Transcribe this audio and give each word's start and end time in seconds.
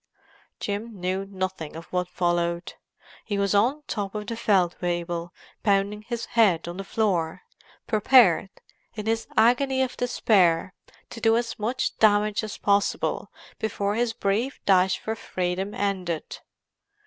Jim 0.59 0.99
knew 0.99 1.25
nothing 1.27 1.75
of 1.75 1.85
what 1.93 2.07
followed. 2.07 2.73
He 3.23 3.37
was 3.37 3.53
on 3.53 3.83
top 3.85 4.15
of 4.15 4.25
the 4.25 4.35
Feldwebel, 4.35 5.31
pounding 5.61 6.01
his 6.01 6.25
head 6.25 6.67
on 6.67 6.77
the 6.77 6.83
floor; 6.83 7.43
prepared, 7.85 8.49
in 8.95 9.05
his 9.05 9.27
agony 9.37 9.83
of 9.83 9.95
despair, 9.95 10.73
to 11.11 11.21
do 11.21 11.37
as 11.37 11.59
much 11.59 11.95
damage 11.99 12.43
as 12.43 12.57
possible 12.57 13.31
before 13.59 13.93
his 13.93 14.13
brief 14.13 14.59
dash 14.65 14.97
for 14.97 15.13
freedom 15.15 15.75
ended. 15.75 16.39